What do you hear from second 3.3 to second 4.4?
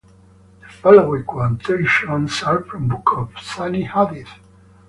Sunni "hadith".